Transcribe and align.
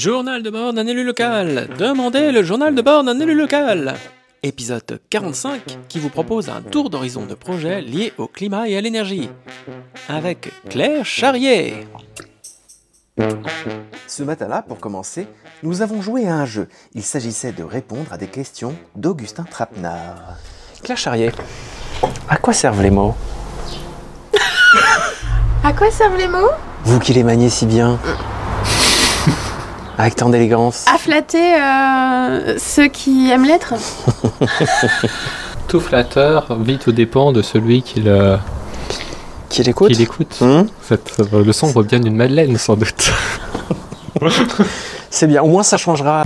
Journal 0.00 0.42
de 0.42 0.48
bord 0.48 0.72
d'un 0.72 0.86
élu 0.86 1.04
local. 1.04 1.68
Demandez 1.78 2.32
le 2.32 2.42
journal 2.42 2.74
de 2.74 2.80
bord 2.80 3.04
d'un 3.04 3.20
élu 3.20 3.34
local. 3.34 3.96
Épisode 4.42 4.98
45 5.10 5.60
qui 5.90 5.98
vous 5.98 6.08
propose 6.08 6.48
un 6.48 6.62
tour 6.62 6.88
d'horizon 6.88 7.26
de 7.26 7.34
projets 7.34 7.82
liés 7.82 8.14
au 8.16 8.26
climat 8.26 8.66
et 8.66 8.78
à 8.78 8.80
l'énergie. 8.80 9.28
Avec 10.08 10.54
Claire 10.70 11.04
Charrier. 11.04 11.86
Ce 14.06 14.22
matin-là, 14.22 14.62
pour 14.62 14.78
commencer, 14.78 15.28
nous 15.62 15.82
avons 15.82 16.00
joué 16.00 16.26
à 16.26 16.34
un 16.34 16.46
jeu. 16.46 16.68
Il 16.94 17.02
s'agissait 17.02 17.52
de 17.52 17.62
répondre 17.62 18.10
à 18.10 18.16
des 18.16 18.28
questions 18.28 18.74
d'Augustin 18.96 19.44
Trapenard. 19.44 20.38
Claire 20.82 20.96
Charrier, 20.96 21.30
à 22.26 22.38
quoi 22.38 22.54
servent 22.54 22.80
les 22.80 22.90
mots? 22.90 23.14
À 25.62 25.74
quoi 25.74 25.90
servent 25.90 26.16
les 26.16 26.28
mots? 26.28 26.52
Vous 26.84 26.98
qui 27.00 27.12
les 27.12 27.22
maniez 27.22 27.50
si 27.50 27.66
bien. 27.66 28.00
Avec 30.00 30.16
tant 30.16 30.30
d'élégance. 30.30 30.86
À 30.92 30.96
flatter 30.96 31.60
euh, 31.60 32.56
ceux 32.58 32.86
qui 32.88 33.30
aiment 33.30 33.44
l'être 33.44 33.74
Tout 35.68 35.78
flatteur 35.78 36.56
vit 36.58 36.78
tout 36.78 36.92
dépend 36.92 37.32
de 37.32 37.42
celui 37.42 37.82
qui 37.82 38.00
le- 38.00 38.38
Qui 39.50 39.62
l'écoute 39.62 39.88
qui 39.92 39.98
l'écoute. 39.98 40.38
Hum 40.40 40.66
Cette- 40.88 41.18
le 41.32 41.52
son 41.52 41.66
vient 41.82 42.00
d'une 42.00 42.16
madeleine 42.16 42.56
sans 42.56 42.76
doute. 42.76 43.12
C'est 45.10 45.26
bien, 45.26 45.42
au 45.42 45.48
moins 45.48 45.62
ça 45.64 45.76
changera. 45.76 46.24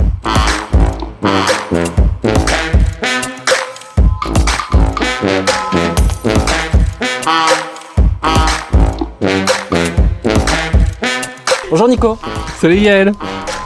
Bonjour 11.69 11.87
Nico. 11.87 12.17
Salut 12.59 12.77
Yael 12.77 13.11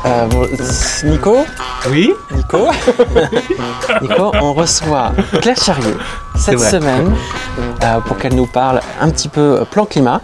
Euh, 0.05 0.25
bon, 0.27 0.45
Nico 1.03 1.37
Oui 1.89 2.11
Nico 2.33 2.57
Nico, 4.01 4.31
on 4.41 4.53
reçoit 4.53 5.11
Claire 5.41 5.57
Charrier 5.61 5.93
cette 6.37 6.59
semaine 6.59 7.13
euh, 7.83 7.99
pour 7.99 8.17
qu'elle 8.17 8.35
nous 8.35 8.45
parle 8.47 8.79
un 9.01 9.09
petit 9.09 9.27
peu 9.27 9.59
euh, 9.59 9.65
plan 9.65 9.85
climat. 9.85 10.21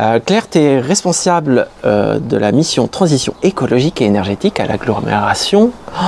Euh, 0.00 0.18
Claire, 0.24 0.48
tu 0.50 0.58
es 0.58 0.80
responsable 0.80 1.68
euh, 1.84 2.18
de 2.18 2.36
la 2.36 2.50
mission 2.50 2.88
transition 2.88 3.34
écologique 3.44 4.00
et 4.00 4.06
énergétique 4.06 4.58
à 4.58 4.66
l'agglomération. 4.66 5.70
Oh, 5.94 6.02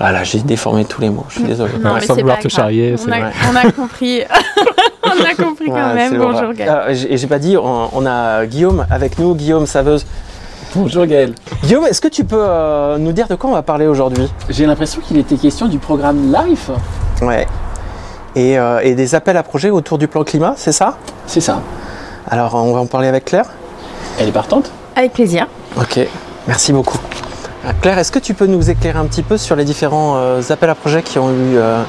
là 0.00 0.10
là, 0.10 0.24
j'ai 0.24 0.40
déformé 0.40 0.84
tous 0.86 1.00
les 1.02 1.10
mots, 1.10 1.26
je 1.28 1.34
suis 1.36 1.44
désolé. 1.44 1.72
Non, 1.80 1.94
Ouais, 1.94 2.00
sans 2.00 2.14
c'est 2.14 2.22
vouloir 2.22 2.38
pas 2.38 2.42
te 2.42 2.48
charrier, 2.48 2.94
On 2.94 2.96
c'est 3.04 3.12
a, 3.12 3.18
vrai. 3.20 3.32
on 3.52 3.56
a 3.56 3.70
compris. 3.70 4.22
on 5.04 5.10
a 5.24 5.34
compris 5.34 5.66
quand 5.66 5.74
Ouais, 5.74 5.94
même. 5.94 6.18
Bonjour. 6.18 6.52
Gaël. 6.54 6.70
Euh, 6.88 6.94
j'ai 6.94 7.16
j'ai 7.16 7.26
pas 7.28 7.38
dit, 7.38 7.56
on, 7.56 7.90
on 7.92 8.06
a 8.06 8.44
Guillaume 8.46 8.86
avec 8.90 9.18
nous, 9.18 9.34
Guillaume 9.36 9.66
Saveuse. 9.66 10.04
Bonjour 10.74 11.04
Gaël. 11.06 11.34
Guillaume, 11.64 11.86
est-ce 11.86 12.00
que 12.00 12.08
tu 12.08 12.24
peux 12.24 12.36
euh, 12.38 12.96
nous 12.98 13.12
dire 13.12 13.26
de 13.26 13.34
quoi 13.34 13.50
on 13.50 13.54
va 13.54 13.62
parler 13.62 13.86
aujourd'hui? 13.86 14.30
J'ai 14.48 14.66
l'impression 14.66 15.00
qu'il 15.00 15.16
était 15.18 15.36
question 15.36 15.66
du 15.66 15.78
programme 15.78 16.32
LIFE. 16.32 16.70
Ouais. 17.22 17.46
Et, 18.36 18.58
euh, 18.58 18.78
et 18.82 18.94
des 18.94 19.14
appels 19.16 19.36
à 19.36 19.42
projets 19.42 19.70
autour 19.70 19.98
du 19.98 20.06
plan 20.06 20.22
climat, 20.22 20.54
c'est 20.56 20.72
ça? 20.72 20.96
C'est 21.26 21.40
ça. 21.40 21.60
Alors, 22.28 22.54
on 22.54 22.72
va 22.72 22.80
en 22.80 22.86
parler 22.86 23.08
avec 23.08 23.24
Claire? 23.24 23.46
Elle 24.20 24.28
est 24.28 24.32
partante? 24.32 24.70
Avec 24.94 25.12
plaisir. 25.12 25.46
Ok, 25.76 25.98
merci 26.46 26.72
beaucoup. 26.72 26.98
Euh, 27.66 27.70
Claire, 27.82 27.98
est-ce 27.98 28.12
que 28.12 28.20
tu 28.20 28.34
peux 28.34 28.46
nous 28.46 28.70
éclairer 28.70 28.98
un 28.98 29.06
petit 29.06 29.22
peu 29.24 29.36
sur 29.36 29.56
les 29.56 29.64
différents 29.64 30.14
euh, 30.16 30.40
appels 30.50 30.70
à 30.70 30.74
projets 30.76 31.02
qui 31.02 31.18
ont 31.18 31.30
eu 31.30 31.56
euh, 31.56 31.82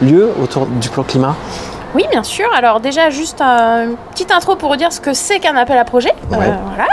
lieu 0.00 0.30
autour 0.42 0.64
du 0.66 0.88
plan 0.88 1.02
climat? 1.02 1.36
Oui, 1.94 2.04
bien 2.10 2.22
sûr. 2.22 2.46
Alors 2.56 2.80
déjà, 2.80 3.10
juste 3.10 3.42
une 3.42 3.96
petite 4.12 4.32
intro 4.32 4.56
pour 4.56 4.70
vous 4.70 4.76
dire 4.76 4.90
ce 4.94 5.00
que 5.00 5.12
c'est 5.12 5.40
qu'un 5.40 5.54
appel 5.56 5.76
à 5.76 5.84
projet. 5.84 6.08
Euh, 6.32 6.36
Ouais. 6.36 6.50
voilà. 6.74 6.88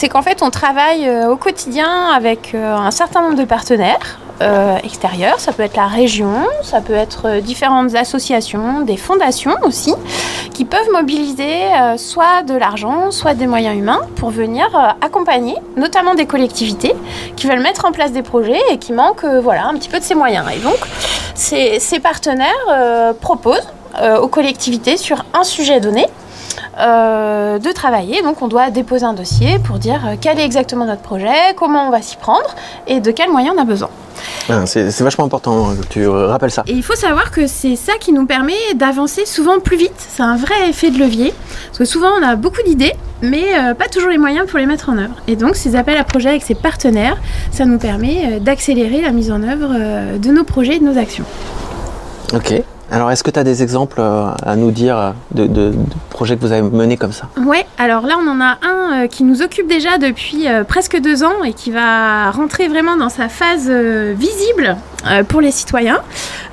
C'est 0.00 0.08
qu'en 0.08 0.22
fait, 0.22 0.42
on 0.42 0.48
travaille 0.48 1.06
euh, 1.06 1.28
au 1.28 1.36
quotidien 1.36 2.06
avec 2.16 2.54
euh, 2.54 2.74
un 2.74 2.90
certain 2.90 3.20
nombre 3.20 3.36
de 3.36 3.44
partenaires. 3.44 4.18
euh, 4.40 4.78
extérieurs, 4.82 5.38
ça 5.38 5.52
peut 5.52 5.62
être 5.62 5.76
la 5.76 5.88
région, 5.88 6.46
ça 6.62 6.80
peut 6.80 6.94
être 6.94 7.40
différentes 7.42 7.94
associations, 7.94 8.80
des 8.80 8.96
fondations 8.96 9.54
aussi, 9.62 9.92
qui 10.54 10.64
peuvent 10.64 10.90
mobiliser 10.90 11.52
soit 11.98 12.42
de 12.44 12.54
l'argent, 12.54 13.10
soit 13.10 13.34
des 13.34 13.46
moyens 13.46 13.76
humains 13.76 14.00
pour 14.16 14.30
venir 14.30 14.64
accompagner, 15.02 15.56
notamment 15.76 16.14
des 16.14 16.24
collectivités 16.24 16.94
qui 17.36 17.46
veulent 17.46 17.60
mettre 17.60 17.84
en 17.84 17.92
place 17.92 18.12
des 18.12 18.22
projets 18.22 18.62
et 18.70 18.78
qui 18.78 18.94
manquent 18.94 19.26
voilà, 19.26 19.66
un 19.66 19.74
petit 19.74 19.90
peu 19.90 19.98
de 19.98 20.04
ces 20.04 20.14
moyens. 20.14 20.46
Et 20.56 20.60
donc, 20.60 20.78
ces, 21.34 22.00
partenaires 22.02 23.14
proposent 23.20 23.68
aux 24.22 24.28
collectivités 24.28 24.96
sur 24.96 25.26
un 25.34 25.44
sujet 25.44 25.80
donné 25.80 26.06
euh, 26.80 27.58
de 27.58 27.72
travailler. 27.72 28.22
Donc 28.22 28.42
on 28.42 28.48
doit 28.48 28.70
déposer 28.70 29.04
un 29.04 29.12
dossier 29.12 29.58
pour 29.58 29.78
dire 29.78 30.00
euh, 30.06 30.14
quel 30.20 30.38
est 30.38 30.44
exactement 30.44 30.84
notre 30.84 31.02
projet, 31.02 31.54
comment 31.56 31.86
on 31.86 31.90
va 31.90 32.02
s'y 32.02 32.16
prendre 32.16 32.54
et 32.86 33.00
de 33.00 33.10
quels 33.10 33.30
moyens 33.30 33.54
on 33.56 33.60
a 33.60 33.64
besoin. 33.64 33.90
Ah, 34.48 34.66
C'est 34.66 34.90
c'est 34.90 35.04
vachement 35.04 35.24
important 35.24 35.74
que 35.74 35.86
tu 35.86 36.02
euh, 36.02 36.26
rappelles 36.26 36.50
ça. 36.50 36.62
Et 36.66 36.72
il 36.72 36.82
faut 36.82 36.94
savoir 36.96 37.30
que 37.30 37.46
c'est 37.46 37.76
ça 37.76 37.92
qui 38.00 38.12
nous 38.12 38.26
permet 38.26 38.74
d'avancer 38.74 39.26
souvent 39.26 39.60
plus 39.60 39.76
vite. 39.76 39.94
C'est 39.96 40.22
un 40.22 40.36
vrai 40.36 40.68
effet 40.68 40.90
de 40.90 40.98
levier. 40.98 41.32
Parce 41.66 41.78
que 41.78 41.84
souvent 41.84 42.10
on 42.18 42.22
a 42.22 42.36
beaucoup 42.36 42.62
d'idées, 42.66 42.94
mais 43.22 43.44
euh, 43.58 43.74
pas 43.74 43.88
toujours 43.88 44.10
les 44.10 44.18
moyens 44.18 44.46
pour 44.48 44.58
les 44.58 44.66
mettre 44.66 44.88
en 44.90 44.98
œuvre. 44.98 45.14
Et 45.28 45.36
donc 45.36 45.56
ces 45.56 45.76
appels 45.76 45.96
à 45.98 46.04
projets 46.04 46.30
avec 46.30 46.42
ces 46.42 46.54
partenaires, 46.54 47.16
ça 47.52 47.64
nous 47.64 47.78
permet 47.78 48.40
d'accélérer 48.40 49.00
la 49.02 49.10
mise 49.10 49.30
en 49.30 49.42
œuvre 49.42 50.18
de 50.18 50.30
nos 50.30 50.44
projets 50.44 50.76
et 50.76 50.78
de 50.80 50.84
nos 50.84 50.98
actions. 50.98 51.24
Ok. 52.32 52.62
Alors, 52.92 53.10
est-ce 53.12 53.22
que 53.22 53.30
tu 53.30 53.38
as 53.38 53.44
des 53.44 53.62
exemples 53.62 54.00
euh, 54.00 54.30
à 54.44 54.56
nous 54.56 54.72
dire 54.72 54.98
euh, 54.98 55.12
de, 55.30 55.72
projets 56.10 56.36
que 56.36 56.40
vous 56.40 56.50
avez 56.50 56.62
menés 56.62 56.96
comme 56.96 57.12
ça? 57.12 57.28
Ouais, 57.36 57.64
alors 57.78 58.06
là 58.06 58.16
on 58.20 58.28
en 58.28 58.40
a 58.40 58.58
un 58.62 59.04
euh, 59.04 59.06
qui 59.06 59.22
nous 59.22 59.42
occupe 59.42 59.68
déjà 59.68 59.98
depuis 59.98 60.46
presque 60.66 61.00
deux 61.00 61.22
ans 61.22 61.44
et 61.44 61.52
qui 61.52 61.70
va 61.70 62.30
rentrer 62.32 62.66
vraiment 62.68 62.96
dans 62.96 63.08
sa 63.08 63.28
phase 63.28 63.70
visible 63.70 64.76
pour 65.28 65.40
les 65.40 65.50
citoyens. 65.50 66.02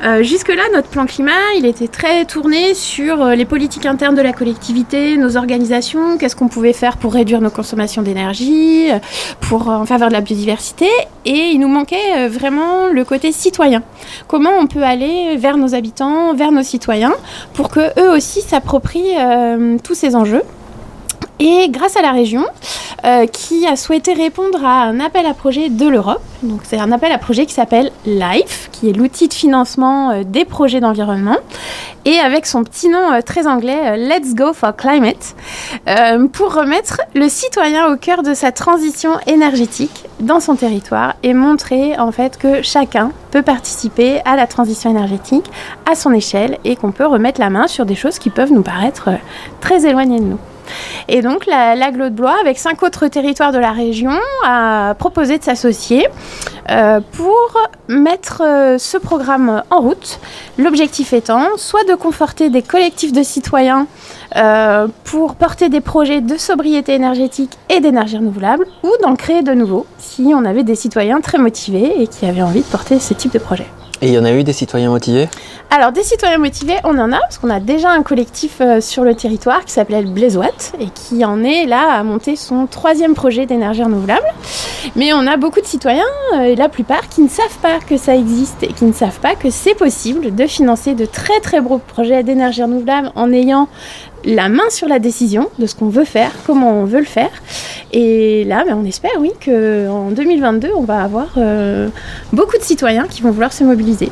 Euh, 0.03 0.23
Jusque-là, 0.23 0.63
notre 0.73 0.89
plan 0.89 1.05
climat, 1.05 1.31
il 1.57 1.65
était 1.65 1.87
très 1.87 2.25
tourné 2.25 2.73
sur 2.73 3.21
euh, 3.21 3.35
les 3.35 3.45
politiques 3.45 3.85
internes 3.85 4.15
de 4.15 4.21
la 4.21 4.33
collectivité, 4.33 5.17
nos 5.17 5.37
organisations, 5.37 6.17
qu'est-ce 6.17 6.35
qu'on 6.35 6.47
pouvait 6.47 6.73
faire 6.73 6.97
pour 6.97 7.13
réduire 7.13 7.41
nos 7.41 7.49
consommations 7.49 8.01
d'énergie, 8.03 8.91
euh, 8.91 8.99
pour 9.41 9.69
euh, 9.69 9.75
en 9.75 9.85
faveur 9.85 10.09
de 10.09 10.13
la 10.13 10.21
biodiversité, 10.21 10.87
et 11.25 11.49
il 11.51 11.59
nous 11.59 11.67
manquait 11.67 11.95
euh, 12.17 12.29
vraiment 12.29 12.87
le 12.91 13.03
côté 13.03 13.31
citoyen. 13.31 13.81
Comment 14.27 14.51
on 14.59 14.67
peut 14.67 14.83
aller 14.83 15.35
vers 15.37 15.57
nos 15.57 15.73
habitants, 15.73 16.33
vers 16.33 16.51
nos 16.51 16.63
citoyens, 16.63 17.13
pour 17.53 17.69
que 17.69 17.99
eux 17.99 18.11
aussi 18.15 18.41
s'approprient 18.41 19.17
euh, 19.17 19.77
tous 19.83 19.95
ces 19.95 20.15
enjeux. 20.15 20.43
Et 21.39 21.69
grâce 21.69 21.95
à 21.95 22.01
la 22.01 22.11
région, 22.11 22.45
euh, 23.05 23.27
qui 23.27 23.67
a 23.67 23.75
souhaité 23.75 24.13
répondre 24.13 24.65
à 24.65 24.81
un 24.81 24.99
appel 24.99 25.27
à 25.27 25.35
projet 25.35 25.69
de 25.69 25.87
l'Europe, 25.87 26.21
donc 26.41 26.61
c'est 26.63 26.79
un 26.79 26.91
appel 26.91 27.11
à 27.11 27.19
projet 27.19 27.45
qui 27.45 27.53
s'appelle 27.53 27.91
LIFE, 28.07 28.69
qui 28.71 28.89
est 28.89 28.93
l'outil 28.93 29.27
de 29.27 29.33
financement 29.33 30.09
euh, 30.09 30.23
des 30.25 30.45
projets 30.45 30.79
d'environnement, 30.79 31.37
et 32.05 32.17
avec 32.19 32.47
son 32.47 32.63
petit 32.63 32.89
nom 32.89 33.13
euh, 33.13 33.21
très 33.21 33.45
anglais, 33.45 33.97
Let's 33.97 34.33
Go 34.33 34.51
for 34.51 34.75
Climate, 34.75 35.35
pour 36.33 36.53
remettre 36.55 37.01
le 37.13 37.29
citoyen 37.29 37.91
au 37.91 37.97
cœur 37.97 38.23
de 38.23 38.33
sa 38.33 38.51
transition 38.51 39.11
énergétique 39.27 40.05
dans 40.19 40.39
son 40.39 40.55
territoire 40.55 41.13
et 41.21 41.33
montrer 41.33 41.97
en 41.99 42.11
fait 42.11 42.37
que 42.37 42.61
chacun 42.61 43.11
peut 43.31 43.43
participer 43.43 44.21
à 44.25 44.35
la 44.35 44.47
transition 44.47 44.89
énergétique 44.89 45.45
à 45.89 45.95
son 45.95 46.13
échelle 46.13 46.57
et 46.65 46.75
qu'on 46.75 46.91
peut 46.91 47.05
remettre 47.05 47.39
la 47.39 47.49
main 47.49 47.67
sur 47.67 47.85
des 47.85 47.95
choses 47.95 48.17
qui 48.17 48.31
peuvent 48.31 48.51
nous 48.51 48.63
paraître 48.63 49.09
très 49.61 49.85
éloignées 49.85 50.19
de 50.19 50.25
nous. 50.25 50.39
Et 51.07 51.21
donc 51.21 51.45
la, 51.45 51.75
l'Aglo 51.75 52.05
de 52.05 52.15
Blois, 52.15 52.35
avec 52.41 52.57
cinq 52.57 52.83
autres 52.83 53.07
territoires 53.07 53.51
de 53.51 53.59
la 53.59 53.71
région, 53.71 54.11
a 54.45 54.95
proposé 54.95 55.37
de 55.37 55.43
s'associer 55.43 56.07
euh, 56.69 56.99
pour 57.13 57.53
mettre 57.87 58.43
euh, 58.45 58.77
ce 58.77 58.97
programme 58.97 59.63
en 59.69 59.79
route. 59.79 60.19
L'objectif 60.57 61.13
étant 61.13 61.45
soit 61.55 61.85
de 61.85 61.95
conforter 61.95 62.49
des 62.49 62.61
collectifs 62.61 63.13
de 63.13 63.23
citoyens 63.23 63.87
euh, 64.35 64.87
pour 65.05 65.35
porter 65.35 65.69
des 65.69 65.79
projets 65.79 66.19
de 66.19 66.35
sobriété 66.37 66.93
énergétique 66.93 67.57
et 67.69 67.79
d'énergie 67.79 68.17
renouvelable, 68.17 68.67
ou 68.83 68.91
d'en 69.01 69.15
créer 69.15 69.43
de 69.43 69.53
nouveaux 69.53 69.85
si 69.97 70.33
on 70.35 70.43
avait 70.43 70.63
des 70.63 70.75
citoyens 70.75 71.21
très 71.21 71.37
motivés 71.37 72.01
et 72.01 72.07
qui 72.07 72.25
avaient 72.25 72.41
envie 72.41 72.61
de 72.61 72.65
porter 72.65 72.99
ce 72.99 73.13
type 73.13 73.31
de 73.31 73.39
projet. 73.39 73.67
Et 74.01 74.09
il 74.09 74.13
y 74.13 74.19
en 74.19 74.25
a 74.25 74.31
eu 74.31 74.43
des 74.43 74.53
citoyens 74.53 74.89
motivés? 74.89 75.27
Alors, 75.69 75.91
des 75.91 76.03
citoyens 76.03 76.37
motivés, 76.37 76.77
on 76.83 76.97
en 76.97 77.11
a, 77.11 77.19
parce 77.19 77.39
qu'on 77.39 77.49
a 77.49 77.59
déjà 77.59 77.89
un 77.89 78.03
collectif 78.03 78.57
euh, 78.61 78.79
sur 78.79 79.03
le 79.03 79.15
territoire 79.15 79.65
qui 79.65 79.73
s'appelait 79.73 80.01
le 80.01 80.09
Blaisoat 80.09 80.73
et 80.79 80.87
qui 80.93 81.25
en 81.25 81.43
est 81.43 81.65
là 81.65 81.93
à 81.93 82.03
monter 82.03 82.35
son 82.35 82.67
troisième 82.67 83.15
projet 83.15 83.45
d'énergie 83.45 83.83
renouvelable. 83.83 84.27
Mais 84.95 85.13
on 85.13 85.25
a 85.25 85.35
beaucoup 85.35 85.59
de 85.59 85.65
citoyens, 85.65 86.05
euh, 86.35 86.43
et 86.43 86.55
la 86.55 86.69
plupart, 86.69 87.09
qui 87.09 87.21
ne 87.21 87.27
savent 87.27 87.57
pas 87.61 87.79
que 87.79 87.97
ça 87.97 88.15
existe 88.15 88.63
et 88.63 88.67
qui 88.67 88.85
ne 88.85 88.93
savent 88.93 89.19
pas 89.19 89.35
que 89.35 89.49
c'est 89.49 89.75
possible 89.75 90.33
de 90.33 90.45
financer 90.45 90.93
de 90.93 91.05
très 91.05 91.39
très 91.39 91.59
gros 91.59 91.79
projets 91.79 92.23
d'énergie 92.23 92.61
renouvelable 92.61 93.11
en 93.15 93.33
ayant 93.33 93.67
la 94.27 94.49
main 94.49 94.69
sur 94.69 94.87
la 94.87 94.99
décision 94.99 95.49
de 95.57 95.65
ce 95.65 95.73
qu'on 95.73 95.89
veut 95.89 96.05
faire, 96.05 96.31
comment 96.45 96.73
on 96.73 96.85
veut 96.85 96.99
le 96.99 97.05
faire. 97.05 97.31
Et 97.93 98.43
là, 98.43 98.63
ben, 98.65 98.77
on 98.79 98.85
espère, 98.85 99.11
oui, 99.19 99.31
qu'en 99.43 100.11
2022, 100.11 100.69
on 100.75 100.83
va 100.83 101.01
avoir 101.01 101.29
euh, 101.37 101.87
beaucoup 102.33 102.57
de 102.57 102.63
citoyens 102.63 103.07
qui 103.07 103.21
vont 103.21 103.31
vouloir 103.31 103.53
se 103.53 103.63
mobiliser. 103.63 104.11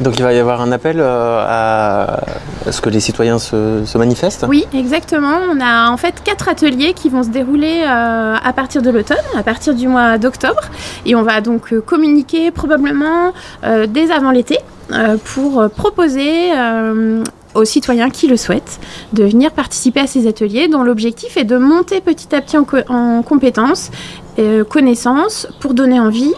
Donc 0.00 0.18
il 0.18 0.22
va 0.22 0.32
y 0.32 0.38
avoir 0.38 0.60
un 0.60 0.72
appel 0.72 0.96
euh, 0.98 1.44
à 1.46 2.20
à 2.66 2.72
ce 2.72 2.80
que 2.80 2.90
les 2.90 3.00
citoyens 3.00 3.38
se, 3.38 3.82
se 3.84 3.98
manifestent? 3.98 4.46
Oui, 4.48 4.66
exactement. 4.74 5.36
On 5.50 5.60
a 5.60 5.90
en 5.90 5.96
fait 5.96 6.22
quatre 6.22 6.48
ateliers 6.48 6.94
qui 6.94 7.08
vont 7.08 7.22
se 7.22 7.28
dérouler 7.28 7.82
euh, 7.84 8.36
à 8.42 8.52
partir 8.52 8.82
de 8.82 8.90
l'automne, 8.90 9.16
à 9.36 9.42
partir 9.42 9.74
du 9.74 9.88
mois 9.88 10.18
d'octobre. 10.18 10.62
Et 11.06 11.14
on 11.14 11.22
va 11.22 11.40
donc 11.40 11.78
communiquer 11.80 12.50
probablement 12.50 13.32
euh, 13.64 13.86
dès 13.86 14.10
avant 14.10 14.30
l'été 14.30 14.58
euh, 14.92 15.16
pour 15.34 15.68
proposer 15.70 16.52
aux 17.54 17.64
citoyens 17.64 18.10
qui 18.10 18.26
le 18.26 18.36
souhaitent 18.36 18.80
de 19.12 19.24
venir 19.24 19.50
participer 19.52 20.00
à 20.00 20.06
ces 20.06 20.26
ateliers 20.26 20.68
dont 20.68 20.82
l'objectif 20.82 21.36
est 21.36 21.44
de 21.44 21.56
monter 21.56 22.00
petit 22.00 22.34
à 22.34 22.40
petit 22.40 22.56
en, 22.56 22.64
co- 22.64 22.78
en 22.88 23.22
compétences, 23.22 23.90
euh, 24.38 24.64
connaissances 24.64 25.46
pour 25.60 25.74
donner 25.74 26.00
envie 26.00 26.32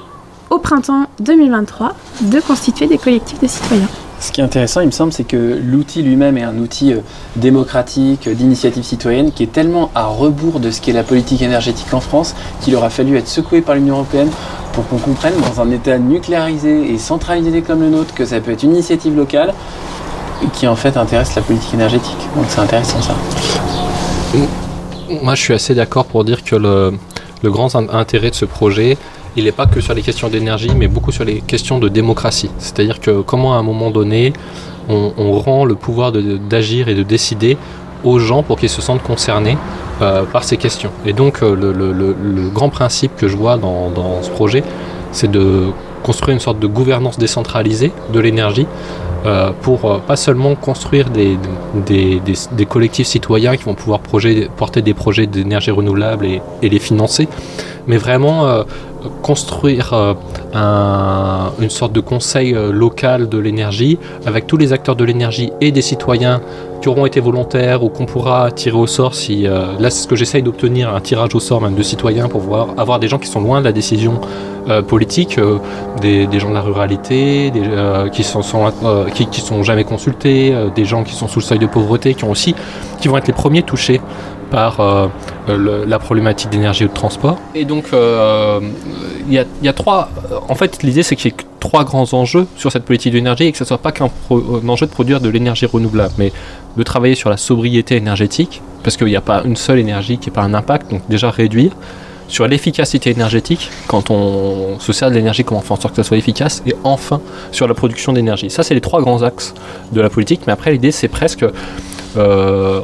au 0.50 0.58
printemps 0.58 1.06
2023 1.20 1.94
de 2.22 2.40
constituer 2.40 2.86
des 2.86 2.98
collectifs 2.98 3.40
de 3.40 3.46
citoyens. 3.48 3.88
Ce 4.18 4.32
qui 4.32 4.40
est 4.40 4.44
intéressant, 4.44 4.80
il 4.80 4.86
me 4.86 4.92
semble, 4.92 5.12
c'est 5.12 5.24
que 5.24 5.60
l'outil 5.62 6.00
lui-même 6.02 6.38
est 6.38 6.42
un 6.42 6.56
outil 6.58 6.94
euh, 6.94 7.00
démocratique, 7.36 8.26
euh, 8.28 8.34
d'initiative 8.34 8.82
citoyenne, 8.82 9.30
qui 9.30 9.42
est 9.42 9.52
tellement 9.52 9.90
à 9.94 10.06
rebours 10.06 10.58
de 10.58 10.70
ce 10.70 10.80
qu'est 10.80 10.92
la 10.92 11.02
politique 11.02 11.42
énergétique 11.42 11.92
en 11.92 12.00
France, 12.00 12.34
qu'il 12.62 12.74
aura 12.76 12.88
fallu 12.90 13.16
être 13.18 13.28
secoué 13.28 13.60
par 13.60 13.74
l'Union 13.74 13.96
Européenne 13.96 14.30
pour 14.72 14.86
qu'on 14.88 14.96
comprenne 14.98 15.34
dans 15.40 15.60
un 15.60 15.70
État 15.70 15.98
nucléarisé 15.98 16.92
et 16.92 16.98
centralisé 16.98 17.60
comme 17.62 17.80
le 17.80 17.90
nôtre 17.90 18.14
que 18.14 18.24
ça 18.24 18.40
peut 18.40 18.52
être 18.52 18.62
une 18.62 18.72
initiative 18.72 19.14
locale 19.16 19.52
qui 20.52 20.66
en 20.66 20.76
fait 20.76 20.96
intéresse 20.96 21.34
la 21.34 21.42
politique 21.42 21.74
énergétique. 21.74 22.16
Donc 22.36 22.46
c'est 22.48 22.60
intéressant 22.60 23.00
ça. 23.00 23.14
Moi, 25.22 25.34
je 25.34 25.40
suis 25.42 25.54
assez 25.54 25.74
d'accord 25.74 26.04
pour 26.04 26.24
dire 26.24 26.42
que 26.42 26.56
le, 26.56 26.92
le 27.42 27.50
grand 27.50 27.74
in- 27.76 27.86
intérêt 27.92 28.30
de 28.30 28.34
ce 28.34 28.44
projet, 28.44 28.98
il 29.36 29.44
n'est 29.44 29.52
pas 29.52 29.66
que 29.66 29.80
sur 29.80 29.94
les 29.94 30.02
questions 30.02 30.28
d'énergie, 30.28 30.70
mais 30.76 30.88
beaucoup 30.88 31.12
sur 31.12 31.24
les 31.24 31.40
questions 31.40 31.78
de 31.78 31.88
démocratie. 31.88 32.50
C'est-à-dire 32.58 33.00
que 33.00 33.20
comment 33.20 33.54
à 33.54 33.58
un 33.58 33.62
moment 33.62 33.90
donné, 33.90 34.32
on, 34.88 35.32
rend 35.40 35.64
le 35.64 35.74
pouvoir 35.74 36.12
d'agir 36.12 36.88
et 36.88 36.94
de 36.94 37.02
décider 37.02 37.56
aux 38.04 38.18
gens 38.18 38.42
pour 38.42 38.56
qu'ils 38.58 38.68
se 38.68 38.80
sentent 38.82 39.02
concernés 39.02 39.56
euh, 40.00 40.22
par 40.24 40.44
ces 40.44 40.56
questions. 40.56 40.90
Et 41.04 41.12
donc, 41.12 41.42
euh, 41.42 41.54
le- 41.56 41.72
le- 41.72 41.92
le 41.92 42.48
grand 42.50 42.68
principe 42.68 43.16
que 43.16 43.26
je 43.28 43.36
vois 43.36 43.56
dans, 43.56 43.90
dans 43.90 44.22
ce 44.22 44.30
projet, 44.30 44.62
c'est 45.12 45.30
de 45.30 45.68
construire 46.02 46.34
une 46.34 46.40
sorte 46.40 46.58
de 46.60 46.66
gouvernance 46.68 47.18
décentralisée 47.18 47.92
de 48.12 48.20
l'énergie 48.20 48.66
euh, 49.26 49.50
pour 49.62 49.90
euh, 49.90 49.98
pas 49.98 50.16
seulement 50.16 50.54
construire 50.54 51.10
des, 51.10 51.36
collectifs 52.68 53.08
citoyens 53.08 53.56
qui 53.56 53.64
vont 53.64 53.74
pouvoir 53.74 54.00
porter 54.00 54.82
des 54.82 54.94
projets 54.94 55.26
d'énergie 55.26 55.70
renouvelable 55.70 56.26
et, 56.26 56.40
et 56.62 56.68
les 56.68 56.78
financer, 56.78 57.28
mais 57.86 57.96
vraiment 57.96 58.46
euh, 58.46 58.62
construire 59.22 59.92
euh, 59.92 60.14
un- 60.54 61.52
une 61.60 61.70
sorte 61.70 61.92
de 61.92 62.00
conseil 62.00 62.54
euh, 62.54 62.72
local 62.72 63.28
de 63.28 63.38
l'énergie 63.38 63.98
avec 64.26 64.46
tous 64.46 64.56
les 64.56 64.72
acteurs 64.72 64.96
de 64.96 65.04
l'énergie 65.04 65.52
et 65.60 65.72
des 65.72 65.82
citoyens 65.82 66.40
qui 66.82 66.88
auront 66.88 67.06
été 67.06 67.20
volontaires 67.20 67.82
ou 67.82 67.88
qu'on 67.88 68.06
pourra 68.06 68.50
tirer 68.50 68.76
au 68.76 68.86
sort 68.86 69.14
si 69.14 69.46
euh, 69.46 69.66
là 69.80 69.90
c'est 69.90 70.02
ce 70.02 70.06
que 70.08 70.16
j'essaye 70.16 70.42
d'obtenir 70.42 70.94
un 70.94 71.00
tirage 71.00 71.34
au 71.34 71.40
sort 71.40 71.60
même 71.60 71.74
de 71.74 71.82
citoyens 71.82 72.28
pour 72.28 72.40
voir 72.40 72.68
avoir 72.76 72.98
des 72.98 73.08
gens 73.08 73.18
qui 73.18 73.28
sont 73.28 73.40
loin 73.40 73.60
de 73.60 73.64
la 73.64 73.72
décision 73.72 74.20
politique 74.88 75.38
des, 76.02 76.26
gens 76.40 76.48
de 76.48 76.54
la 76.54 76.60
ruralité 76.60 77.52
des, 77.52 77.62
qui 78.10 78.24
sont, 78.24 78.42
sont, 78.42 78.72
qui, 79.14 79.40
sont 79.40 79.62
jamais 79.62 79.84
consultés 79.84 80.52
des 80.74 80.84
gens 80.84 81.04
qui 81.04 81.14
sont 81.14 81.28
sous 81.28 81.38
le 81.38 81.44
seuil 81.44 81.60
de 81.60 81.66
pauvreté 81.66 82.14
qui 82.14 82.24
ont 82.24 82.32
aussi 82.32 82.52
qui 83.00 83.06
vont 83.06 83.16
être 83.16 83.28
les 83.28 83.32
premiers 83.32 83.62
touchés 83.62 84.00
par 84.50 84.80
euh, 84.80 85.08
la 85.86 85.98
problématique 85.98 86.50
d'énergie 86.50 86.84
ou 86.84 86.88
de 86.88 86.94
transport 86.94 87.38
et 87.54 87.64
donc 87.64 87.86
euh, 87.92 88.60
il 89.28 89.34
y, 89.34 89.68
a, 89.68 89.72
trois 89.72 90.08
en 90.48 90.54
fait 90.54 90.82
l'idée 90.82 91.02
c'est 91.02 91.16
qu'il 91.16 91.30
y 91.30 91.34
ait 91.34 91.36
trois 91.60 91.84
grands 91.84 92.12
enjeux 92.14 92.46
sur 92.56 92.70
cette 92.70 92.84
politique 92.84 93.12
de 93.12 93.18
l'énergie 93.18 93.44
et 93.44 93.52
que 93.52 93.58
ce 93.58 93.64
soit 93.64 93.78
pas 93.78 93.92
qu'un 93.92 94.10
enjeu 94.68 94.86
de 94.86 94.90
produire 94.90 95.20
de 95.20 95.28
l'énergie 95.28 95.66
renouvelable 95.66 96.14
mais 96.18 96.32
de 96.76 96.82
travailler 96.82 97.14
sur 97.14 97.30
la 97.30 97.36
sobriété 97.36 97.96
énergétique 97.96 98.62
parce 98.82 98.96
qu'il 98.96 99.08
n'y 99.08 99.16
a 99.16 99.20
pas 99.20 99.42
une 99.44 99.56
seule 99.56 99.78
énergie 99.78 100.18
qui 100.18 100.30
n'a 100.30 100.34
pas 100.34 100.42
un 100.42 100.54
impact 100.54 100.90
donc 100.90 101.02
déjà 101.08 101.30
réduire 101.30 101.72
sur 102.28 102.48
l'efficacité 102.48 103.10
énergétique, 103.10 103.70
quand 103.86 104.10
on 104.10 104.80
se 104.80 104.92
sert 104.92 105.10
de 105.10 105.14
l'énergie, 105.14 105.44
comment 105.44 105.60
fait 105.60 105.72
en 105.72 105.80
sorte 105.80 105.94
que 105.94 106.02
ça 106.02 106.08
soit 106.08 106.16
efficace, 106.16 106.62
et 106.66 106.74
enfin 106.82 107.20
sur 107.52 107.68
la 107.68 107.74
production 107.74 108.12
d'énergie. 108.12 108.50
Ça, 108.50 108.62
c'est 108.62 108.74
les 108.74 108.80
trois 108.80 109.00
grands 109.00 109.22
axes 109.22 109.54
de 109.92 110.00
la 110.00 110.10
politique, 110.10 110.40
mais 110.46 110.52
après, 110.52 110.72
l'idée, 110.72 110.90
c'est 110.90 111.08
presque. 111.08 111.44
euh. 112.16 112.80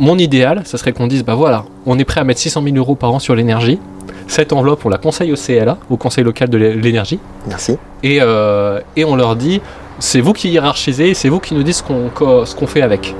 Mon 0.00 0.18
idéal, 0.18 0.62
ça 0.64 0.78
serait 0.78 0.92
qu'on 0.92 1.06
dise 1.06 1.24
bah 1.24 1.34
voilà, 1.34 1.64
on 1.86 1.98
est 1.98 2.04
prêt 2.04 2.20
à 2.20 2.24
mettre 2.24 2.40
600 2.40 2.62
000 2.64 2.76
euros 2.76 2.94
par 2.94 3.12
an 3.12 3.18
sur 3.18 3.34
l'énergie. 3.34 3.78
Cette 4.26 4.52
enveloppe, 4.52 4.84
on 4.84 4.88
la 4.88 4.98
conseille 4.98 5.32
au 5.32 5.36
CLA, 5.36 5.76
au 5.90 5.96
Conseil 5.96 6.24
local 6.24 6.48
de 6.48 6.56
l'énergie, 6.56 7.18
Merci. 7.46 7.76
et, 8.02 8.18
euh, 8.22 8.80
et 8.96 9.04
on 9.04 9.16
leur 9.16 9.36
dit 9.36 9.60
c'est 9.98 10.20
vous 10.20 10.32
qui 10.32 10.48
hiérarchisez, 10.48 11.14
c'est 11.14 11.28
vous 11.28 11.40
qui 11.40 11.54
nous 11.54 11.62
dites 11.62 11.74
ce 11.76 11.82
qu'on 11.82 12.08
co- 12.14 12.44
ce 12.44 12.54
qu'on 12.56 12.66
fait 12.66 12.82
avec. 12.82 13.14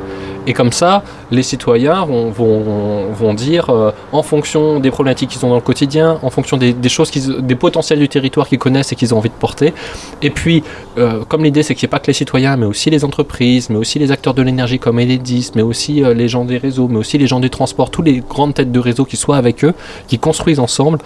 Et 0.46 0.52
comme 0.52 0.72
ça, 0.72 1.02
les 1.30 1.42
citoyens 1.42 2.04
vont, 2.04 3.34
dire, 3.34 3.70
euh, 3.70 3.92
en 4.12 4.22
fonction 4.22 4.78
des 4.78 4.90
problématiques 4.90 5.30
qu'ils 5.30 5.44
ont 5.44 5.48
dans 5.48 5.54
le 5.54 5.60
quotidien, 5.60 6.18
en 6.22 6.30
fonction 6.30 6.56
des, 6.56 6.74
choses, 6.88 7.10
des 7.10 7.54
potentiels 7.54 7.98
du 7.98 8.08
territoire 8.08 8.48
qu'ils 8.48 8.58
connaissent 8.58 8.92
et 8.92 8.96
qu'ils 8.96 9.14
ont 9.14 9.18
envie 9.18 9.30
de 9.30 9.34
porter. 9.34 9.72
Et 10.20 10.30
puis, 10.30 10.62
euh, 10.98 11.24
comme 11.26 11.44
l'idée, 11.44 11.62
c'est 11.62 11.74
qu'il 11.74 11.86
n'y 11.86 11.90
ait 11.90 11.96
pas 11.96 11.98
que 11.98 12.08
les 12.08 12.12
citoyens, 12.12 12.56
mais 12.56 12.66
aussi 12.66 12.90
les 12.90 13.04
entreprises, 13.04 13.70
mais 13.70 13.76
aussi 13.76 13.98
les 13.98 14.12
acteurs 14.12 14.34
de 14.34 14.42
l'énergie 14.42 14.78
comme 14.78 14.98
Enedis, 14.98 15.52
mais 15.54 15.62
aussi 15.62 16.04
euh, 16.04 16.12
les 16.12 16.28
gens 16.28 16.44
des 16.44 16.58
réseaux, 16.58 16.88
mais 16.88 16.98
aussi 16.98 17.16
les 17.16 17.26
gens 17.26 17.40
du 17.40 17.48
transport, 17.48 17.90
tous 17.90 18.02
les 18.02 18.20
grandes 18.20 18.54
têtes 18.54 18.72
de 18.72 18.80
réseau 18.80 19.04
qui 19.04 19.16
soient 19.16 19.38
avec 19.38 19.64
eux, 19.64 19.74
qui 20.08 20.18
construisent 20.18 20.60
ensemble 20.60 20.98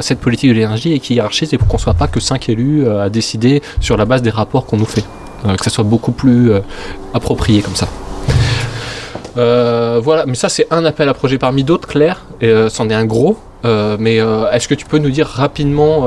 cette 0.00 0.20
politique 0.20 0.50
de 0.50 0.54
l'énergie 0.54 0.92
et 0.92 1.00
qui 1.00 1.14
hiérarchisent 1.14 1.52
et 1.52 1.58
pour 1.58 1.68
qu'on 1.68 1.76
ne 1.76 1.82
soit 1.82 1.94
pas 1.94 2.08
que 2.08 2.20
cinq 2.20 2.48
élus 2.48 2.88
à 2.88 3.08
décider 3.08 3.62
sur 3.80 3.96
la 3.96 4.04
base 4.04 4.22
des 4.22 4.30
rapports 4.30 4.66
qu'on 4.66 4.76
nous 4.76 4.84
fait. 4.84 5.04
Que 5.42 5.64
ça 5.64 5.70
soit 5.70 5.84
beaucoup 5.84 6.12
plus 6.12 6.52
approprié 7.14 7.62
comme 7.62 7.76
ça. 7.76 7.88
Euh, 9.36 10.00
voilà, 10.02 10.26
mais 10.26 10.34
ça 10.34 10.48
c'est 10.48 10.66
un 10.70 10.84
appel 10.84 11.08
à 11.08 11.14
projet 11.14 11.38
parmi 11.38 11.64
d'autres, 11.64 11.88
Claire, 11.88 12.24
et 12.40 12.46
euh, 12.46 12.68
c'en 12.68 12.88
est 12.88 12.94
un 12.94 13.04
gros. 13.04 13.38
Euh, 13.66 13.96
mais 14.00 14.16
est-ce 14.52 14.68
que 14.68 14.74
tu 14.74 14.86
peux 14.86 14.98
nous 14.98 15.10
dire 15.10 15.26
rapidement 15.26 16.06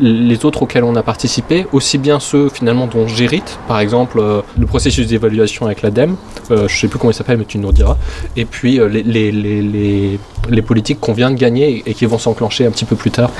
les 0.00 0.44
autres 0.44 0.62
auxquels 0.62 0.84
on 0.84 0.94
a 0.96 1.02
participé, 1.02 1.66
aussi 1.72 1.96
bien 1.96 2.20
ceux 2.20 2.50
finalement 2.50 2.86
dont 2.86 3.08
j'hérite, 3.08 3.58
par 3.66 3.80
exemple 3.80 4.22
le 4.58 4.66
processus 4.66 5.06
d'évaluation 5.06 5.64
avec 5.64 5.80
l'ADEME, 5.80 6.16
je 6.50 6.68
sais 6.68 6.88
plus 6.88 6.98
comment 6.98 7.10
il 7.10 7.14
s'appelle 7.14 7.38
mais 7.38 7.46
tu 7.46 7.56
nous 7.56 7.68
le 7.68 7.74
diras, 7.74 7.96
et 8.36 8.44
puis 8.44 8.78
les 8.92 10.62
politiques 10.62 11.00
qu'on 11.00 11.14
vient 11.14 11.30
de 11.30 11.36
gagner 11.36 11.82
et 11.86 11.94
qui 11.94 12.04
vont 12.04 12.18
s'enclencher 12.18 12.66
un 12.66 12.70
petit 12.70 12.84
peu 12.84 12.96
plus 12.96 13.10
tard. 13.10 13.30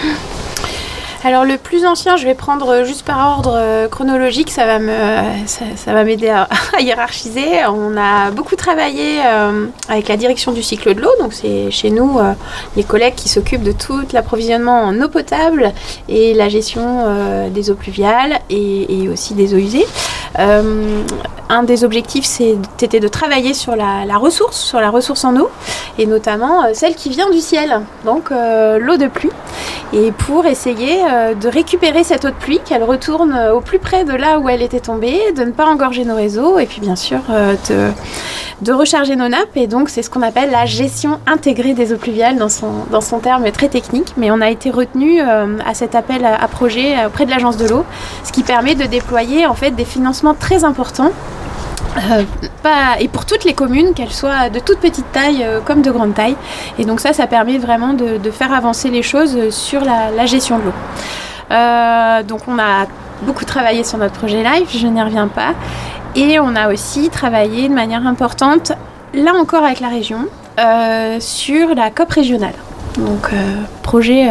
Alors 1.24 1.44
le 1.44 1.56
plus 1.56 1.86
ancien, 1.86 2.16
je 2.16 2.26
vais 2.26 2.34
prendre 2.34 2.69
euh, 2.69 2.84
juste 2.84 3.04
par 3.04 3.36
ordre 3.36 3.52
euh, 3.54 3.86
chronologique, 3.86 4.50
ça 4.50 4.66
va 4.66 4.80
me, 4.80 4.92
ça, 5.46 5.64
ça 5.76 5.92
va 5.92 6.02
m'aider 6.02 6.28
à, 6.30 6.48
hiérarchiser. 6.80 7.64
On 7.69 7.96
a 7.96 8.32
beaucoup 8.32 8.56
travaillé 8.56 9.20
euh, 9.24 9.66
avec 9.88 10.08
la 10.08 10.16
direction 10.16 10.50
du 10.50 10.64
cycle 10.64 10.94
de 10.94 11.00
l'eau, 11.00 11.12
donc 11.20 11.32
c'est 11.32 11.70
chez 11.70 11.90
nous 11.90 12.19
euh, 12.19 12.32
les 12.76 12.82
collègues 12.82 13.14
qui 13.14 13.28
s'occupent 13.28 13.62
de 13.62 13.70
tout 13.70 14.02
l'approvisionnement 14.12 14.82
en 14.82 15.00
eau 15.00 15.08
potable 15.08 15.72
et 16.08 16.34
la 16.34 16.48
gestion 16.48 17.05
euh, 17.06 17.50
des 17.50 17.70
eaux 17.70 17.76
pluviales 17.76 18.41
et 18.50 19.08
aussi 19.08 19.34
des 19.34 19.55
eaux 19.55 19.58
usées. 19.58 19.86
Euh, 20.39 21.03
un 21.48 21.62
des 21.65 21.84
objectifs, 21.84 22.24
c'était 22.24 23.01
de 23.01 23.08
travailler 23.08 23.53
sur 23.53 23.77
la, 23.77 24.17
ressource, 24.17 24.58
sur 24.58 24.81
la 24.81 24.91
ressource 24.91 25.24
en 25.24 25.36
eau, 25.36 25.51
et 25.98 26.06
notamment 26.06 26.65
euh, 26.65 26.70
celle 26.72 26.94
qui 26.94 27.10
vient 27.10 27.29
du 27.31 27.41
ciel, 27.41 27.82
donc 28.06 28.31
euh, 28.32 28.79
l'eau 28.79 28.96
de 28.96 29.06
pluie 29.06 29.31
et 29.94 30.10
pour 30.10 30.46
essayer 30.46 31.01
de 31.39 31.48
récupérer 31.48 32.03
cette 32.03 32.24
eau 32.24 32.31
de 32.31 32.34
pluie, 32.34 32.60
qu'elle 32.65 32.82
retourne 32.82 33.39
au 33.53 33.60
plus 33.60 33.79
près 33.79 34.06
de 34.06 34.15
là 34.15 34.39
où 34.39 34.48
elle 34.48 34.62
était 34.62 34.81
tombée, 34.81 35.20
de 35.36 35.43
ne 35.44 35.51
pas 35.51 35.67
engorger 35.67 36.06
nos 36.06 36.17
réseaux 36.17 36.58
et 36.58 36.65
puis 36.65 36.81
bien 36.81 36.96
sûr 36.96 37.19
de, 37.69 37.91
de 38.62 38.72
recharger 38.72 39.17
nos 39.17 39.29
nappes. 39.29 39.55
Et 39.55 39.67
donc 39.67 39.91
c'est 39.91 40.01
ce 40.01 40.08
qu'on 40.08 40.22
appelle 40.22 40.51
la 40.51 40.65
gestion 40.65 41.20
intégrée 41.27 41.74
des 41.74 41.93
eaux 41.93 41.98
pluviales 41.98 42.39
dans 42.39 42.48
son, 42.48 42.70
dans 42.91 43.03
son 43.03 43.19
terme 43.19 43.51
très 43.51 43.69
technique. 43.69 44.15
Mais 44.17 44.31
on 44.31 44.41
a 44.41 44.48
été 44.48 44.70
retenu 44.70 45.20
à 45.20 45.74
cet 45.74 45.94
appel 45.94 46.24
à, 46.24 46.48
projet 46.48 47.05
auprès 47.05 47.27
de 47.27 47.31
l'agence 47.31 47.58
de 47.58 47.69
l'eau, 47.69 47.84
ce 48.24 48.32
qui 48.32 48.44
permet 48.44 48.74
de 48.74 48.84
déployer 48.84 49.46
en 49.46 49.55
fait 49.55 49.72
des 49.72 49.84
financements 49.84 50.21
très 50.38 50.64
importants 50.64 51.12
euh, 51.96 52.22
pas, 52.62 52.96
et 53.00 53.08
pour 53.08 53.26
toutes 53.26 53.44
les 53.44 53.52
communes, 53.52 53.93
qu'elles 53.94 54.12
soient 54.12 54.48
de 54.48 54.58
toute 54.58 54.79
petite 54.79 55.10
taille 55.12 55.43
euh, 55.44 55.60
comme 55.60 55.82
de 55.82 55.91
grande 55.91 56.14
taille. 56.14 56.36
Et 56.79 56.84
donc 56.84 57.00
ça, 57.00 57.12
ça 57.12 57.26
permet 57.26 57.58
vraiment 57.58 57.93
de, 57.93 58.31
faire 58.31 58.52
avancer 58.52 58.91
les 58.91 59.02
choses 59.02 59.50
sur 59.50 59.82
la, 59.84 60.26
gestion 60.26 60.58
de 60.58 60.64
l'eau. 60.64 60.72
Euh, 61.50 62.22
donc 62.22 62.43
on 62.48 62.58
a 62.58 62.86
beaucoup 63.22 63.44
travaillé 63.44 63.84
sur 63.84 63.98
notre 63.98 64.14
projet 64.14 64.43
live, 64.43 64.69
je 64.74 64.86
n'y 64.86 65.02
reviens 65.02 65.29
pas. 65.29 65.55
Et 66.14 66.38
on 66.41 66.56
a 66.56 66.72
aussi 66.72 67.10
travaillé 67.10 67.69
de 67.69 67.74
manière 67.74 68.06
importante, 68.06 68.72
là 69.14 69.32
encore 69.34 69.64
avec 69.64 69.81
la 69.81 69.88
région, 69.88 70.26
sur 71.20 71.74
la 71.74 71.91
COP 71.91 72.10
régionale. 72.10 72.55
Donc 72.98 73.31
projet 73.82 74.29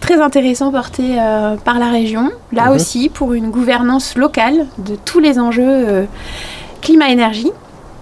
très 0.00 0.20
intéressant 0.20 0.70
porté 0.72 1.16
euh, 1.20 1.56
par 1.56 1.78
la 1.78 1.90
région, 1.90 2.30
là 2.52 2.66
Mhm. 2.66 2.74
aussi 2.76 3.08
pour 3.08 3.32
une 3.34 3.50
gouvernance 3.50 4.16
locale 4.16 4.66
de 4.78 4.96
tous 4.96 5.20
les 5.20 5.38
enjeux 5.38 5.62
euh, 5.66 6.04
climat-énergie. 6.82 7.52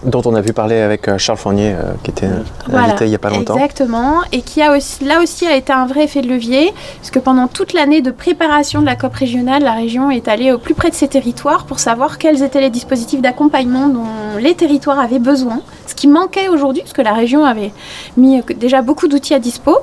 Dont 0.04 0.22
on 0.26 0.34
a 0.34 0.40
vu 0.40 0.52
parler 0.52 0.76
avec 0.76 1.08
euh, 1.08 1.18
Charles 1.18 1.38
Fournier, 1.38 1.74
euh, 1.74 1.92
qui 2.04 2.12
était 2.12 2.26
euh, 2.26 2.42
Voilà, 2.68 2.86
invité 2.86 3.06
il 3.06 3.08
n'y 3.08 3.16
a 3.16 3.18
pas 3.18 3.30
longtemps. 3.30 3.56
Exactement, 3.56 4.20
et 4.30 4.42
qui 4.42 4.62
a 4.62 4.76
aussi, 4.76 5.04
là 5.04 5.20
aussi 5.20 5.44
a 5.46 5.56
été 5.56 5.72
un 5.72 5.86
vrai 5.86 6.04
effet 6.04 6.22
de 6.22 6.28
levier, 6.28 6.72
puisque 7.00 7.18
pendant 7.18 7.48
toute 7.48 7.72
l'année 7.72 8.00
de 8.00 8.12
préparation 8.12 8.80
de 8.80 8.86
la 8.86 8.94
COP 8.94 9.14
régionale, 9.14 9.64
la 9.64 9.72
région 9.72 10.10
est 10.10 10.28
allée 10.28 10.52
au 10.52 10.58
plus 10.58 10.74
près 10.74 10.90
de 10.90 10.94
ses 10.94 11.08
territoires 11.08 11.64
pour 11.64 11.80
savoir 11.80 12.18
quels 12.18 12.44
étaient 12.44 12.60
les 12.60 12.70
dispositifs 12.70 13.20
d'accompagnement 13.20 13.88
dont 13.88 14.38
les 14.38 14.54
territoires 14.54 15.00
avaient 15.00 15.18
besoin, 15.18 15.62
ce 15.86 15.96
qui 15.96 16.06
manquait 16.06 16.48
aujourd'hui, 16.48 16.82
parce 16.82 16.92
que 16.92 17.02
la 17.02 17.14
région 17.14 17.44
avait 17.44 17.72
mis 18.16 18.40
déjà 18.56 18.82
beaucoup 18.82 19.08
d'outils 19.08 19.34
à 19.34 19.40
dispo. 19.40 19.78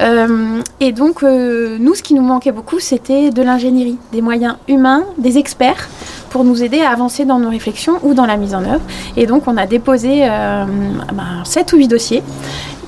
Euh, 0.00 0.60
et 0.80 0.92
donc, 0.92 1.22
euh, 1.22 1.78
nous, 1.80 1.94
ce 1.94 2.02
qui 2.02 2.14
nous 2.14 2.22
manquait 2.22 2.52
beaucoup, 2.52 2.80
c'était 2.80 3.30
de 3.30 3.42
l'ingénierie, 3.42 3.98
des 4.12 4.20
moyens 4.20 4.56
humains, 4.68 5.04
des 5.18 5.38
experts 5.38 5.88
pour 6.34 6.42
nous 6.42 6.64
aider 6.64 6.80
à 6.80 6.90
avancer 6.90 7.24
dans 7.24 7.38
nos 7.38 7.48
réflexions 7.48 8.00
ou 8.02 8.12
dans 8.12 8.26
la 8.26 8.36
mise 8.36 8.56
en 8.56 8.64
œuvre. 8.64 8.80
Et 9.16 9.24
donc, 9.24 9.46
on 9.46 9.56
a 9.56 9.66
déposé 9.66 10.24
euh, 10.24 10.64
ben, 11.12 11.44
7 11.44 11.72
ou 11.74 11.76
8 11.76 11.86
dossiers, 11.86 12.24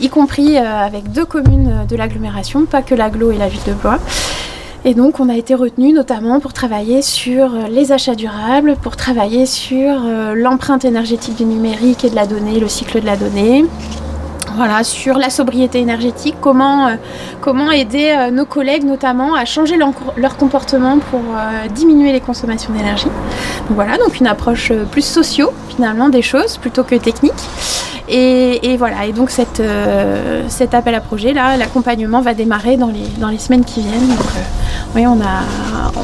y 0.01 0.09
compris 0.09 0.57
euh, 0.57 0.63
avec 0.63 1.13
deux 1.13 1.25
communes 1.25 1.87
de 1.89 1.95
l'agglomération, 1.95 2.65
pas 2.65 2.83
que 2.83 2.97
l'aglo 2.97 3.31
et 3.31 3.39
la 3.39 3.47
ville 3.47 3.63
de 3.65 3.73
Blois. 3.73 4.01
Et 4.85 4.95
donc, 4.95 5.21
on 5.21 5.29
a 5.29 5.37
été 5.37 5.55
retenu 5.55 5.93
notamment 5.93 6.41
pour 6.41 6.55
travailler 6.55 7.03
sur 7.03 7.55
euh, 7.55 7.69
les 7.71 7.93
achats 7.93 8.17
durables, 8.17 8.75
pour 8.83 8.97
travailler 8.97 9.47
sur 9.47 9.95
l'empreinte 10.35 10.85
énergétique 10.85 11.37
du 11.37 11.45
numérique 11.45 12.05
et 12.05 12.11
de 12.11 12.17
la 12.17 12.27
donnée, 12.27 12.59
le 12.59 12.67
cycle 12.67 13.01
de 13.01 13.07
la 13.07 13.17
donnée. 13.17 13.65
Voilà, 14.57 14.85
sur 14.85 15.19
la 15.19 15.29
sobriété 15.29 15.81
énergétique, 15.81 16.37
comment, 16.41 16.87
euh, 16.87 16.95
comment 17.43 17.71
aider 17.71 18.15
euh, 18.17 18.31
nos 18.31 18.47
collègues 18.47 18.85
notamment 18.85 19.35
à 19.35 19.45
changer 19.45 19.77
leur, 19.77 20.37
comportement 20.39 20.99
pour 20.99 21.21
euh, 21.21 21.69
diminuer 21.69 22.11
les 22.11 22.21
consommations 22.21 22.73
d'énergie. 22.73 23.09
Voilà, 23.69 23.99
donc 23.99 24.19
une 24.19 24.27
approche 24.27 24.73
plus 24.91 25.05
socio 25.05 25.51
finalement 25.69 26.09
des 26.09 26.23
choses 26.23 26.57
plutôt 26.57 26.85
que 26.85 26.95
technique. 26.95 27.35
Et, 28.09 28.73
et 28.73 28.77
voilà, 28.77 29.05
et 29.07 29.13
donc 29.13 29.31
cette, 29.31 29.59
euh, 29.61 30.43
cet 30.49 30.75
appel 30.75 30.95
à 30.95 31.01
projet 31.01 31.33
là, 31.33 31.57
l'accompagnement 31.57 32.21
va 32.21 32.35
démarrer 32.35 32.77
dans 32.77 32.87
les, 32.87 33.07
dans 33.19 33.29
les 33.29 33.39
semaines 33.39 33.65
qui 33.65 33.81
viennent. 33.81 34.07
Donc 34.09 34.21
euh, 34.21 34.41
oui, 34.95 35.07
on 35.07 35.21
a, 35.21 35.43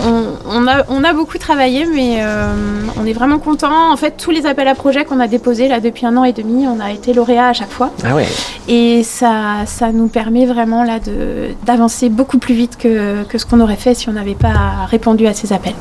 on, 0.09 0.25
on 0.51 0.67
a, 0.67 0.83
on 0.89 1.05
a 1.05 1.13
beaucoup 1.13 1.39
travaillé, 1.39 1.87
mais 1.87 2.17
euh, 2.21 2.53
on 3.01 3.07
est 3.07 3.13
vraiment 3.13 3.39
content. 3.39 3.93
En 3.93 3.97
fait, 3.97 4.17
tous 4.17 4.33
les 4.33 4.47
appels 4.47 4.67
à 4.69 4.75
projets 4.75 5.05
qu'on 5.05 5.21
a 5.21 5.29
déposés 5.29 5.69
là 5.69 5.79
depuis 5.81 6.05
un 6.07 6.17
an 6.17 6.25
et 6.25 6.33
demi, 6.33 6.67
on 6.67 6.81
a 6.81 6.91
été 6.91 7.13
lauréat 7.15 7.49
à 7.49 7.53
chaque 7.53 7.71
fois. 7.71 7.91
Ah 8.05 8.15
ouais. 8.17 8.27
Et 8.69 9.05
ça, 9.05 9.59
ça 9.67 9.93
nous 9.93 10.09
permet 10.09 10.45
vraiment 10.47 10.83
là 10.83 10.99
de- 10.99 11.51
d'avancer 11.65 12.09
beaucoup 12.09 12.39
plus 12.39 12.55
vite 12.55 12.77
que, 12.79 13.23
que 13.25 13.39
ce 13.39 13.47
qu'on 13.47 13.61
aurait 13.61 13.77
fait 13.77 13.95
si 13.95 14.09
on 14.09 14.13
n'avait 14.13 14.35
pas 14.35 14.87
répondu 14.91 15.27
à 15.29 15.35
ces 15.35 15.53
appels. 15.53 15.75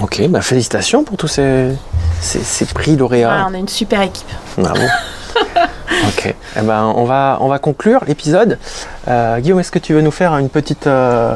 Ok, 0.00 0.22
bah 0.28 0.40
félicitations 0.40 1.02
pour 1.04 1.16
tous 1.16 1.28
ces, 1.28 1.70
ces, 2.20 2.38
ces 2.38 2.64
prix 2.66 2.96
lauréats. 2.96 3.46
on 3.50 3.54
a 3.54 3.58
une 3.58 3.68
super 3.68 4.00
équipe. 4.00 4.28
Bravo. 4.56 4.80
ok, 6.08 6.34
eh 6.56 6.60
ben, 6.62 6.92
on, 6.96 7.04
va, 7.04 7.38
on 7.40 7.48
va 7.48 7.58
conclure 7.58 8.00
l'épisode. 8.06 8.58
Euh, 9.08 9.38
Guillaume, 9.40 9.60
est-ce 9.60 9.72
que 9.72 9.78
tu 9.78 9.92
veux 9.94 10.00
nous 10.00 10.10
faire 10.10 10.36
une 10.38 10.48
petite, 10.48 10.86
euh, 10.86 11.34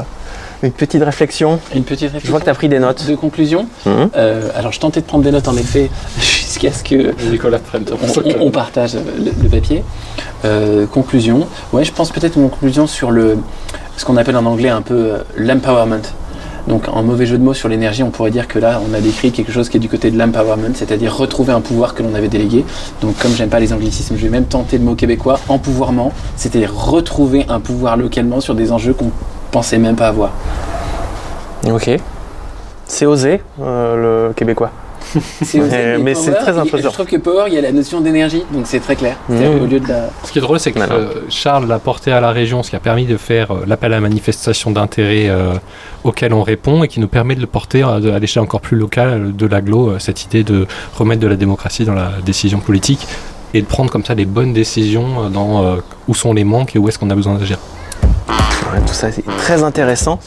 une 0.62 0.72
petite 0.72 1.02
réflexion? 1.02 1.58
Une 1.74 1.84
petite 1.84 2.12
réflexion. 2.12 2.26
Je 2.26 2.30
vois 2.30 2.40
que 2.40 2.44
tu 2.44 2.50
as 2.50 2.54
pris 2.54 2.68
des 2.68 2.78
notes. 2.78 3.06
De 3.06 3.14
conclusion, 3.14 3.66
Mhm. 3.86 4.10
Euh, 4.16 4.48
alors 4.56 4.72
je 4.72 4.80
tentais 4.80 5.00
de 5.00 5.06
prendre 5.06 5.24
des 5.24 5.30
notes 5.32 5.48
en 5.48 5.56
effet 5.56 5.90
jusqu'à 6.18 6.72
ce 6.72 6.82
que 6.84 7.14
Nicolas 7.30 7.58
prenne 7.58 7.84
on, 7.90 8.20
on- 8.20 8.46
on 8.46 8.50
partage 8.50 8.94
le, 8.94 9.32
le 9.42 9.48
papier. 9.48 9.82
Euh, 10.44 10.86
conclusion, 10.86 11.46
ouais, 11.72 11.84
je 11.84 11.92
pense 11.92 12.10
peut-être 12.10 12.36
une 12.36 12.48
conclusion 12.50 12.86
sur 12.86 13.10
le 13.10 13.38
ce 13.96 14.04
qu'on 14.04 14.16
appelle 14.16 14.36
en 14.36 14.46
anglais 14.46 14.70
un 14.70 14.82
peu 14.82 14.94
euh, 14.94 15.18
l'empowerment. 15.36 16.00
Donc 16.68 16.88
en 16.88 17.02
mauvais 17.02 17.26
jeu 17.26 17.38
de 17.38 17.42
mots 17.42 17.54
sur 17.54 17.68
l'énergie, 17.68 18.02
on 18.02 18.10
pourrait 18.10 18.30
dire 18.30 18.46
que 18.46 18.58
là, 18.58 18.80
on 18.88 18.94
a 18.94 19.00
décrit 19.00 19.32
quelque 19.32 19.50
chose 19.52 19.68
qui 19.68 19.78
est 19.78 19.80
du 19.80 19.88
côté 19.88 20.10
de 20.10 20.18
l'empowerment, 20.18 20.74
c'est-à-dire 20.74 21.16
retrouver 21.16 21.52
un 21.52 21.60
pouvoir 21.60 21.94
que 21.94 22.02
l'on 22.02 22.14
avait 22.14 22.28
délégué. 22.28 22.64
Donc 23.00 23.18
comme 23.18 23.32
j'aime 23.32 23.48
pas 23.48 23.60
les 23.60 23.72
anglicismes, 23.72 24.16
je 24.16 24.22
vais 24.22 24.28
même 24.28 24.46
tenter 24.46 24.78
le 24.78 24.84
mot 24.84 24.94
québécois, 24.94 25.40
empouvoirment, 25.48 26.12
c'est-à-dire 26.36 26.72
retrouver 26.74 27.44
un 27.48 27.60
pouvoir 27.60 27.96
localement 27.96 28.40
sur 28.40 28.54
des 28.54 28.70
enjeux 28.70 28.94
qu'on 28.94 29.10
pensait 29.50 29.78
même 29.78 29.96
pas 29.96 30.08
avoir. 30.08 30.30
Ok. 31.68 31.90
C'est 32.86 33.06
osé, 33.06 33.40
euh, 33.60 34.28
le 34.28 34.34
québécois? 34.34 34.70
Mais- 36.02 36.14
c'est 36.14 36.32
très 36.32 36.56
impressionnant. 36.58 36.90
Je 36.90 36.94
trouve 36.94 37.06
que 37.06 37.16
Power, 37.16 37.44
il 37.48 37.54
y 37.54 37.58
a 37.58 37.60
la 37.60 37.72
notion 37.72 38.00
d'énergie, 38.00 38.42
donc 38.52 38.66
c'est 38.66 38.80
très 38.80 38.96
clair. 38.96 39.16
Mmh. 39.28 39.34
Au 39.62 39.66
lieu 39.66 39.80
de 39.80 39.88
la. 39.88 40.10
Ce 40.24 40.32
qui 40.32 40.38
est 40.38 40.42
drôle, 40.42 40.58
c'est 40.60 40.72
que 40.72 40.78
Voilà. 40.78 40.94
euh, 40.94 41.08
Charles 41.28 41.66
l'a 41.66 41.78
porté 41.78 42.12
à 42.12 42.20
la 42.20 42.30
région, 42.30 42.62
ce 42.62 42.70
qui 42.70 42.76
a 42.76 42.80
permis 42.80 43.06
de 43.06 43.16
faire 43.16 43.50
euh, 43.52 43.64
l'appel 43.66 43.92
à 43.92 44.00
manifestation 44.00 44.70
d'intérêt 44.70 45.28
euh, 45.28 45.52
auquel 46.04 46.32
on 46.32 46.42
répond 46.42 46.82
et 46.84 46.88
qui 46.88 47.00
nous 47.00 47.08
permet 47.08 47.34
de 47.34 47.40
le 47.40 47.46
porter 47.46 47.82
à, 47.82 47.94
à 47.96 48.18
l'échelle 48.18 48.42
encore 48.42 48.60
plus 48.60 48.76
locale 48.76 49.34
de 49.36 49.46
l'aglo, 49.46 49.90
euh, 49.90 49.98
cette 49.98 50.24
idée 50.24 50.44
de 50.44 50.66
remettre 50.94 51.20
de 51.20 51.28
la 51.28 51.36
démocratie 51.36 51.84
dans 51.84 51.94
la 51.94 52.12
décision 52.24 52.60
politique 52.60 53.06
et 53.54 53.60
de 53.60 53.66
prendre 53.66 53.90
comme 53.90 54.04
ça 54.04 54.14
les 54.14 54.24
bonnes 54.24 54.52
décisions 54.54 55.28
dans 55.30 55.62
euh, 55.64 55.76
où 56.08 56.14
sont 56.14 56.32
les 56.32 56.44
manques 56.44 56.74
et 56.74 56.78
où 56.78 56.88
est-ce 56.88 56.98
qu'on 56.98 57.10
a 57.10 57.14
besoin 57.14 57.34
d'agir. 57.34 57.58
Tout 58.80 58.94
ça, 58.94 59.12
c'est 59.12 59.24
très 59.38 59.62
intéressant. 59.62 60.18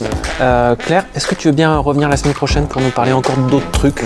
Euh, 0.41 0.75
Claire, 0.75 1.05
est-ce 1.15 1.27
que 1.27 1.35
tu 1.35 1.47
veux 1.47 1.53
bien 1.53 1.77
revenir 1.77 2.09
la 2.09 2.17
semaine 2.17 2.33
prochaine 2.33 2.67
pour 2.67 2.81
nous 2.81 2.89
parler 2.89 3.11
encore 3.13 3.37
d'autres 3.37 3.71
trucs? 3.71 4.03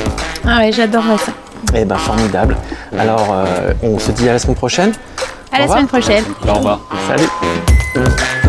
Ah 0.47 0.59
ouais, 0.59 0.71
j'adorerais 0.71 1.17
ça. 1.17 1.31
Eh 1.75 1.85
ben, 1.85 1.97
formidable. 1.97 2.55
Alors, 2.97 3.27
euh, 3.31 3.73
on 3.83 3.99
se 3.99 4.11
dit 4.11 4.27
à 4.29 4.33
la 4.33 4.39
semaine 4.39 4.55
prochaine. 4.55 4.91
À 5.51 5.57
la 5.57 5.63
revoir. 5.63 5.77
semaine 5.79 5.87
prochaine. 5.89 6.23
Au 6.47 6.53
revoir. 6.53 6.79
Salut. 7.07 8.48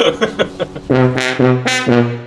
Thank 0.00 1.88
you. 2.14 2.19